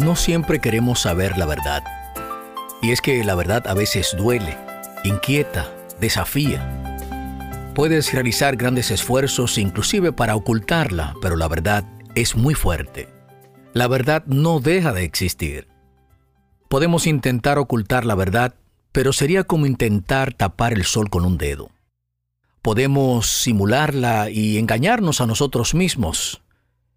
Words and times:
no 0.00 0.16
siempre 0.16 0.60
queremos 0.60 1.00
saber 1.00 1.36
la 1.38 1.46
verdad. 1.46 1.84
Y 2.82 2.90
es 2.90 3.00
que 3.00 3.22
la 3.22 3.34
verdad 3.34 3.66
a 3.66 3.74
veces 3.74 4.14
duele, 4.16 4.56
inquieta, 5.04 5.70
desafía. 6.00 7.72
Puedes 7.74 8.12
realizar 8.12 8.56
grandes 8.56 8.90
esfuerzos 8.90 9.58
inclusive 9.58 10.12
para 10.12 10.34
ocultarla, 10.34 11.14
pero 11.20 11.36
la 11.36 11.48
verdad 11.48 11.84
es 12.14 12.34
muy 12.34 12.54
fuerte. 12.54 13.08
La 13.72 13.86
verdad 13.86 14.24
no 14.26 14.60
deja 14.60 14.92
de 14.92 15.04
existir. 15.04 15.68
Podemos 16.68 17.06
intentar 17.06 17.58
ocultar 17.58 18.04
la 18.04 18.14
verdad, 18.14 18.54
pero 18.92 19.12
sería 19.12 19.44
como 19.44 19.66
intentar 19.66 20.32
tapar 20.32 20.72
el 20.72 20.84
sol 20.84 21.10
con 21.10 21.24
un 21.24 21.38
dedo. 21.38 21.70
Podemos 22.62 23.26
simularla 23.26 24.30
y 24.30 24.58
engañarnos 24.58 25.20
a 25.20 25.26
nosotros 25.26 25.74
mismos, 25.74 26.42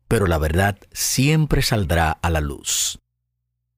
pero 0.08 0.28
la 0.28 0.38
verdad 0.38 0.78
siempre 0.92 1.62
saldrá 1.62 2.12
a 2.12 2.30
la 2.30 2.42
luz. 2.42 3.00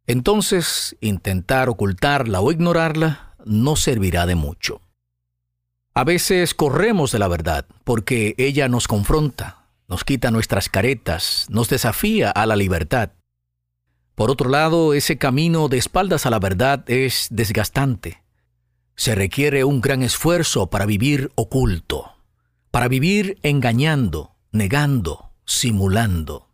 Entonces, 0.08 0.96
intentar 1.02 1.70
ocultarla 1.70 2.42
o 2.42 2.52
ignorarla 2.52 3.36
no 3.46 3.76
servirá 3.76 4.26
de 4.26 4.36
mucho. 4.36 4.82
A 5.94 6.04
veces 6.04 6.54
corremos 6.54 7.12
de 7.12 7.20
la 7.20 7.28
verdad 7.28 7.66
porque 7.84 8.36
ella 8.38 8.68
nos 8.68 8.88
confronta, 8.88 9.66
nos 9.88 10.04
quita 10.04 10.30
nuestras 10.30 10.68
caretas, 10.70 11.48
nos 11.50 11.70
desafía 11.70 12.32
a 12.32 12.46
la 12.46 12.56
libertad. 12.56 13.12
Por 14.14 14.30
otro 14.30 14.50
lado, 14.50 14.94
ese 14.94 15.18
camino 15.18 15.68
de 15.68 15.78
espaldas 15.78 16.26
a 16.26 16.30
la 16.30 16.40
verdad 16.40 16.84
es 16.90 17.28
desgastante. 17.32 18.24
Se 18.96 19.16
requiere 19.16 19.64
un 19.64 19.82
gran 19.82 20.04
esfuerzo 20.04 20.70
para 20.70 20.86
vivir 20.86 21.32
oculto, 21.36 22.14
para 22.72 22.88
vivir 22.88 23.38
engañando, 23.42 24.36
negando, 24.52 25.25
simulando. 25.46 26.50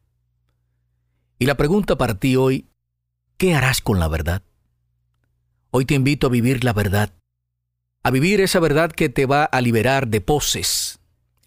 Y 1.40 1.46
la 1.46 1.56
pregunta 1.56 1.98
para 1.98 2.20
ti 2.20 2.36
hoy, 2.36 2.68
¿qué 3.38 3.56
harás 3.56 3.82
con 3.82 4.00
la 4.00 4.08
verdad? 4.08 4.44
Hoy 5.72 5.86
te 5.86 5.96
invito 5.96 6.28
a 6.28 6.30
vivir 6.30 6.64
la 6.64 6.74
verdad, 6.74 7.14
a 8.04 8.12
vivir 8.12 8.42
esa 8.42 8.60
verdad 8.60 8.92
que 8.92 9.10
te 9.10 9.26
va 9.26 9.46
a 9.46 9.62
liberar 9.62 10.08
de 10.08 10.22
poses, 10.22 11.00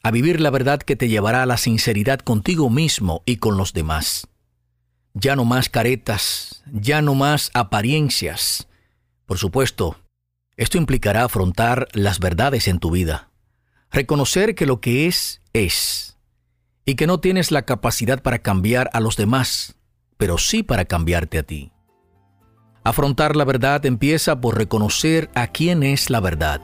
a 0.02 0.10
vivir 0.10 0.40
la 0.40 0.50
verdad 0.50 0.80
que 0.80 0.96
te 0.96 1.08
llevará 1.08 1.42
a 1.42 1.46
la 1.46 1.58
sinceridad 1.58 2.20
contigo 2.20 2.70
mismo 2.70 3.22
y 3.26 3.36
con 3.36 3.56
los 3.56 3.72
demás. 3.72 4.28
Ya 5.12 5.36
no 5.36 5.44
más 5.44 5.68
caretas, 5.68 6.64
ya 6.72 7.02
no 7.02 7.14
más 7.14 7.50
apariencias. 7.54 8.66
Por 9.26 9.38
supuesto, 9.38 9.96
esto 10.56 10.78
implicará 10.78 11.24
afrontar 11.24 11.88
las 11.92 12.18
verdades 12.18 12.66
en 12.66 12.80
tu 12.80 12.90
vida, 12.90 13.30
reconocer 13.90 14.54
que 14.54 14.66
lo 14.66 14.80
que 14.80 15.06
es 15.06 15.40
es 15.52 16.13
y 16.84 16.96
que 16.96 17.06
no 17.06 17.18
tienes 17.18 17.50
la 17.50 17.62
capacidad 17.62 18.22
para 18.22 18.40
cambiar 18.40 18.90
a 18.92 19.00
los 19.00 19.16
demás, 19.16 19.76
pero 20.16 20.38
sí 20.38 20.62
para 20.62 20.84
cambiarte 20.84 21.38
a 21.38 21.42
ti. 21.42 21.72
Afrontar 22.82 23.36
la 23.36 23.44
verdad 23.44 23.84
empieza 23.86 24.40
por 24.40 24.58
reconocer 24.58 25.30
a 25.34 25.46
quién 25.46 25.82
es 25.82 26.10
la 26.10 26.20
verdad. 26.20 26.60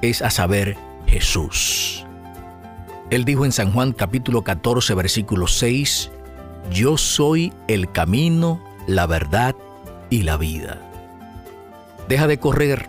Es 0.00 0.22
a 0.22 0.30
saber, 0.30 0.76
Jesús. 1.06 2.06
Él 3.10 3.24
dijo 3.24 3.44
en 3.44 3.52
San 3.52 3.72
Juan 3.72 3.92
capítulo 3.92 4.42
14 4.42 4.94
versículo 4.94 5.46
6, 5.46 6.10
Yo 6.70 6.96
soy 6.96 7.52
el 7.66 7.92
camino, 7.92 8.62
la 8.86 9.06
verdad 9.06 9.54
y 10.08 10.22
la 10.22 10.38
vida. 10.38 10.80
Deja 12.08 12.26
de 12.26 12.38
correr. 12.38 12.88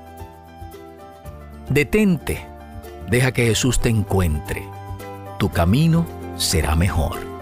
Detente. 1.70 2.46
Deja 3.10 3.34
que 3.34 3.46
Jesús 3.46 3.80
te 3.82 3.90
encuentre. 3.90 4.64
Tu 5.40 5.50
camino 5.50 6.06
será 6.40 6.76
mejor. 6.76 7.39